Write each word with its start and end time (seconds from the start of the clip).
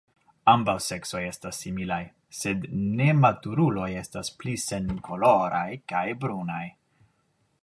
Ambaŭ 0.51 0.73
seksoj 0.85 1.21
estas 1.25 1.59
similaj, 1.65 1.99
sed 2.39 2.65
nematuruloj 3.01 3.89
estas 4.03 4.35
pli 4.41 4.57
senkoloraj 4.67 5.69
kaj 5.95 6.07
brunaj. 6.27 6.65